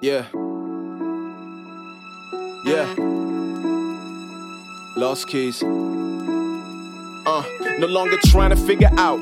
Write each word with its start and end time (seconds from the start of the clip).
Yeah. 0.00 0.24
Yeah. 2.64 2.94
Lost 4.96 5.28
keys. 5.28 5.62
Uh, 5.62 7.44
no 7.78 7.86
longer 7.86 8.16
trying 8.24 8.50
to 8.50 8.56
figure 8.56 8.90
out 8.96 9.20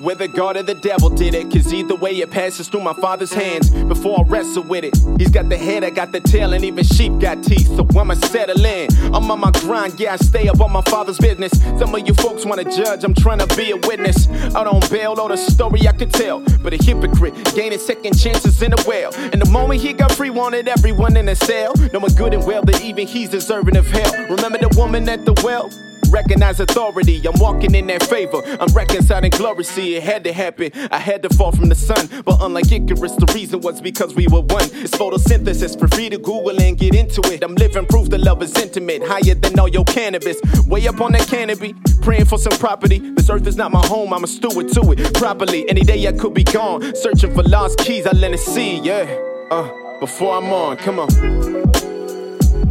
whether 0.00 0.26
God 0.26 0.56
or 0.56 0.62
the 0.62 0.74
devil 0.74 1.10
did 1.10 1.34
it. 1.34 1.50
Cause 1.50 1.72
either 1.72 1.94
way, 1.94 2.20
it 2.20 2.30
passes 2.30 2.68
through 2.68 2.80
my 2.80 2.94
father's 2.94 3.32
hands 3.32 3.70
before 3.70 4.20
I 4.20 4.22
wrestle 4.22 4.62
with 4.62 4.84
it. 4.84 4.96
He's 5.18 5.30
got 5.30 5.48
the 5.48 5.56
head, 5.56 5.84
I 5.84 5.90
got 5.90 6.12
the 6.12 6.20
tail, 6.20 6.52
and 6.52 6.64
even 6.64 6.84
sheep 6.84 7.18
got 7.18 7.42
teeth. 7.42 7.68
So 7.76 7.86
I'ma 7.98 8.14
settle 8.14 8.64
in. 8.64 8.88
I'm 9.14 9.30
on 9.30 9.40
my 9.40 9.50
grind, 9.50 10.00
yeah, 10.00 10.14
I 10.14 10.16
stay 10.16 10.48
up 10.48 10.60
on 10.60 10.72
my 10.72 10.82
father's 10.82 11.18
business. 11.18 11.52
Some 11.78 11.94
of 11.94 12.06
you 12.06 12.14
folks 12.14 12.44
wanna 12.44 12.64
judge, 12.64 13.04
I'm 13.04 13.14
trying 13.14 13.38
to 13.38 13.56
be 13.56 13.70
a 13.70 13.76
witness. 13.76 14.28
Out 14.54 14.66
on 14.66 14.80
bail, 14.90 15.14
all 15.18 15.28
the 15.28 15.36
story 15.36 15.86
I 15.86 15.92
could 15.92 16.12
tell. 16.12 16.40
But 16.62 16.72
a 16.72 16.76
hypocrite 16.76 17.34
gaining 17.54 17.78
second 17.78 18.18
chances 18.18 18.62
in 18.62 18.72
a 18.72 18.82
well. 18.86 19.14
And 19.14 19.40
the 19.40 19.50
moment 19.50 19.80
he 19.80 19.92
got 19.92 20.12
free, 20.12 20.30
wanted 20.30 20.68
everyone 20.68 21.16
in 21.16 21.28
a 21.28 21.34
cell. 21.34 21.74
Knowing 21.92 22.14
good 22.14 22.34
and 22.34 22.46
well 22.46 22.62
that 22.62 22.82
even 22.82 23.06
he's 23.06 23.28
deserving 23.28 23.76
of 23.76 23.86
hell. 23.86 24.12
Remember 24.28 24.58
the 24.58 24.68
woman 24.76 25.08
at 25.08 25.24
the 25.24 25.34
well? 25.44 25.70
Recognize 26.10 26.60
authority. 26.60 27.20
I'm 27.26 27.38
walking 27.38 27.74
in 27.74 27.86
that 27.88 28.02
favor. 28.02 28.42
I'm 28.60 28.72
reconciling 28.72 29.30
glory. 29.30 29.64
See, 29.64 29.96
it 29.96 30.02
had 30.02 30.24
to 30.24 30.32
happen. 30.32 30.70
I 30.90 30.98
had 30.98 31.22
to 31.22 31.28
fall 31.30 31.52
from 31.52 31.68
the 31.68 31.74
sun. 31.74 32.08
But 32.24 32.38
unlike 32.40 32.70
Icarus, 32.70 33.14
the 33.16 33.30
reason 33.34 33.60
was 33.60 33.80
because 33.80 34.14
we 34.14 34.26
were 34.26 34.40
one. 34.40 34.68
It's 34.72 34.96
photosynthesis 34.96 35.78
for 35.78 35.88
free 35.88 36.08
to 36.10 36.18
Google 36.18 36.60
and 36.60 36.76
get 36.76 36.94
into 36.94 37.20
it. 37.32 37.42
I'm 37.42 37.54
living 37.54 37.86
proof 37.86 38.08
that 38.10 38.18
love 38.18 38.42
is 38.42 38.56
intimate, 38.56 39.02
higher 39.04 39.34
than 39.34 39.58
all 39.58 39.68
your 39.68 39.84
cannabis. 39.84 40.40
Way 40.66 40.86
up 40.88 41.00
on 41.00 41.12
that 41.12 41.26
canopy, 41.28 41.74
praying 42.02 42.26
for 42.26 42.38
some 42.38 42.56
property. 42.58 42.98
This 42.98 43.30
earth 43.30 43.46
is 43.46 43.56
not 43.56 43.72
my 43.72 43.84
home. 43.86 44.12
I'm 44.12 44.24
a 44.24 44.26
steward 44.26 44.68
to 44.72 44.92
it 44.92 45.14
properly. 45.14 45.68
Any 45.68 45.82
day 45.82 46.06
I 46.06 46.12
could 46.12 46.34
be 46.34 46.44
gone, 46.44 46.94
searching 46.94 47.32
for 47.34 47.42
lost 47.42 47.78
keys. 47.78 48.06
I 48.06 48.12
let 48.12 48.32
it 48.32 48.40
see, 48.40 48.78
yeah. 48.80 49.06
Uh, 49.50 49.68
before 50.00 50.36
I'm 50.36 50.52
on, 50.52 50.76
come 50.76 50.98
on. 50.98 51.08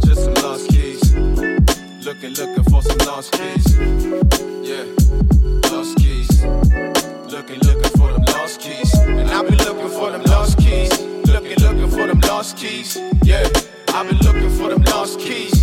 Just 0.00 0.24
some 0.24 0.34
lost 0.34 0.68
keys. 0.70 1.14
Looking, 1.14 2.32
looking 2.34 2.59
lost 3.06 3.32
keys. 3.32 3.78
Yeah, 4.62 4.84
lost 5.70 5.96
keys. 5.98 6.44
Looking, 7.32 7.60
looking 7.60 7.92
for 7.98 8.12
them 8.12 8.22
lost 8.22 8.60
keys. 8.60 8.94
And 8.98 9.30
I've 9.30 9.46
been 9.48 9.58
looking 9.58 9.88
for 9.88 10.10
them 10.10 10.22
lost 10.24 10.58
keys. 10.58 10.90
Looking, 11.26 11.58
looking 11.58 11.90
for 11.90 12.06
them 12.06 12.20
lost 12.20 12.56
keys. 12.56 12.96
Yeah, 13.24 13.46
I've 13.88 14.08
been 14.08 14.18
looking 14.18 14.50
for 14.50 14.68
them 14.68 14.82
lost 14.84 15.20
keys. 15.20 15.59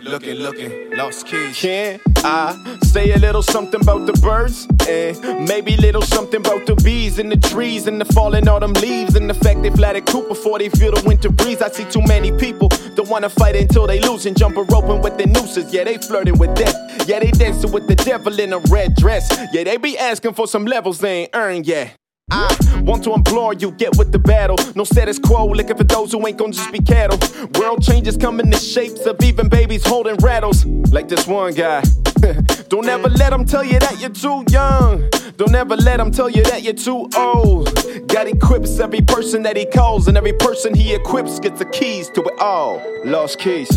Looking, 0.00 0.36
looking, 0.36 0.96
lost 0.96 1.26
keys. 1.26 1.56
Can 1.58 2.00
I 2.16 2.78
say 2.82 3.12
a 3.12 3.18
little 3.18 3.42
something 3.42 3.80
about 3.80 4.06
the 4.06 4.12
birds? 4.14 4.66
And 4.88 5.46
maybe 5.48 5.76
little 5.76 6.02
something 6.02 6.40
about 6.40 6.66
the 6.66 6.74
bees 6.76 7.18
and 7.18 7.30
the 7.30 7.36
trees 7.36 7.86
and 7.86 8.00
the 8.00 8.04
falling 8.06 8.48
autumn 8.48 8.72
leaves 8.74 9.14
and 9.14 9.28
the 9.30 9.34
fact 9.34 9.62
they 9.62 9.70
fly 9.70 9.92
the 9.92 10.00
coop 10.00 10.28
before 10.28 10.58
they 10.58 10.68
feel 10.68 10.92
the 10.92 11.02
winter 11.06 11.30
breeze. 11.30 11.62
I 11.62 11.70
see 11.70 11.84
too 11.84 12.02
many 12.02 12.32
people 12.32 12.68
don't 12.94 13.08
wanna 13.08 13.28
fight 13.28 13.56
until 13.56 13.86
they 13.86 14.00
lose 14.00 14.26
and 14.26 14.36
jump 14.36 14.56
a 14.56 14.62
roping 14.64 15.02
with 15.02 15.16
their 15.18 15.28
nooses. 15.28 15.72
Yeah, 15.72 15.84
they 15.84 15.98
flirting 15.98 16.38
with 16.38 16.54
death. 16.54 16.76
Yeah, 17.06 17.20
they 17.20 17.30
dancing 17.30 17.72
with 17.72 17.86
the 17.86 17.96
devil 17.96 18.38
in 18.38 18.52
a 18.52 18.58
red 18.70 18.96
dress. 18.96 19.28
Yeah, 19.52 19.64
they 19.64 19.76
be 19.76 19.96
asking 19.98 20.34
for 20.34 20.46
some 20.46 20.64
levels 20.66 20.98
they 20.98 21.22
ain't 21.22 21.30
earned 21.34 21.66
yet. 21.66 21.96
I 22.34 22.80
want 22.82 23.04
to 23.04 23.12
implore 23.12 23.52
you, 23.52 23.72
get 23.72 23.96
with 23.98 24.10
the 24.10 24.18
battle. 24.18 24.56
No 24.74 24.84
status 24.84 25.18
quo, 25.18 25.46
looking 25.46 25.76
for 25.76 25.84
those 25.84 26.12
who 26.12 26.26
ain't 26.26 26.38
gonna 26.38 26.52
just 26.52 26.72
be 26.72 26.78
cattle. 26.78 27.18
World 27.60 27.82
changes 27.82 28.16
come 28.16 28.40
in 28.40 28.48
the 28.48 28.56
shapes 28.56 29.04
of 29.04 29.22
even 29.22 29.50
babies 29.50 29.86
holding 29.86 30.16
rattles. 30.16 30.64
Like 30.64 31.08
this 31.08 31.26
one 31.26 31.52
guy. 31.52 31.82
Don't 32.68 32.88
ever 32.88 33.10
let 33.10 33.30
them 33.30 33.44
tell 33.44 33.64
you 33.64 33.78
that 33.80 34.00
you're 34.00 34.10
too 34.10 34.44
young. 34.48 35.10
Don't 35.36 35.54
ever 35.54 35.76
let 35.76 35.98
them 35.98 36.10
tell 36.10 36.30
you 36.30 36.42
that 36.44 36.62
you're 36.62 36.72
too 36.72 37.08
old. 37.16 37.68
God 38.08 38.28
equips 38.28 38.78
every 38.80 39.02
person 39.02 39.42
that 39.42 39.56
he 39.56 39.66
calls, 39.66 40.08
and 40.08 40.16
every 40.16 40.32
person 40.32 40.74
he 40.74 40.94
equips 40.94 41.38
gets 41.38 41.58
the 41.58 41.66
keys 41.66 42.08
to 42.10 42.22
it 42.22 42.40
all. 42.40 42.82
Lost 43.04 43.38
keys. 43.40 43.68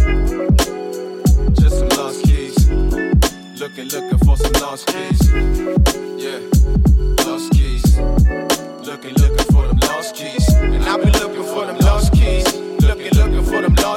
Just 1.59 1.79
some 1.79 1.89
lost 1.89 2.23
keys. 2.23 2.69
Looking, 3.59 3.89
looking 3.89 4.19
for 4.19 4.37
some 4.37 4.53
lost 4.61 4.87
keys. 4.87 5.14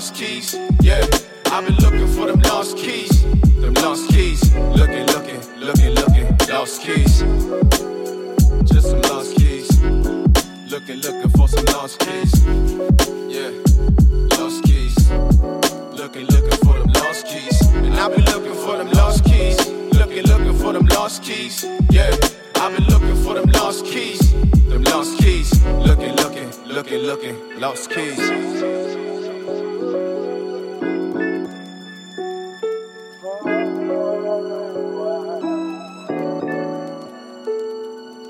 Lost 0.09 0.21
keys. 0.21 0.55
Yeah, 0.81 1.05
I've 1.47 1.67
been 1.67 1.77
looking 1.77 2.07
for 2.07 2.27
them 2.27 2.41
lost 2.41 2.79
keys. 2.79 3.11
Them 3.61 3.75
lost 3.75 4.09
keys. 4.09 4.41
Looking, 4.55 5.07
looking, 5.07 5.41
looking, 5.59 5.95
looking, 5.95 6.37
lost 6.49 6.81
keys. 6.81 7.21
Just 8.65 8.89
some 8.89 9.03
lost 9.03 9.37
keys. 9.37 9.69
Looking, 10.71 11.01
looking 11.01 11.31
for 11.31 11.49
some 11.49 11.65
lost 11.75 12.01
keys. 12.01 12.33
Yeah, 13.29 13.51
lost 14.39 14.65
keys. 14.65 15.11
Looking, 15.93 16.27
looking 16.27 16.59
for 16.65 16.79
them 16.79 16.91
lost 16.95 17.27
keys. 17.27 17.61
And 17.75 17.95
I've 17.95 18.15
been 18.15 18.25
looking 18.25 18.55
for 18.55 18.79
them 18.79 18.91
lost 18.93 19.25
keys. 19.25 19.59
Looking, 19.93 20.25
looking 20.25 20.57
for 20.57 20.73
them 20.73 20.87
lost 20.87 21.23
keys. 21.23 21.67
Yeah, 21.91 22.17
I've 22.57 22.75
been 22.75 22.87
looking 22.87 23.17
for 23.23 23.35
them 23.35 23.51
lost 23.51 23.85
keys. 23.85 24.21
Them 24.69 24.85
lost 24.85 25.19
keys. 25.19 25.53
Looking, 25.67 26.17
looking, 26.17 26.51
looking, 26.67 27.01
looking, 27.01 27.61
lost 27.61 27.91
keys. 27.91 28.58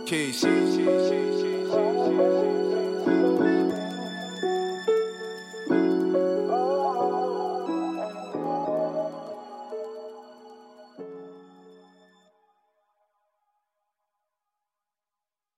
Keys. 0.08 0.67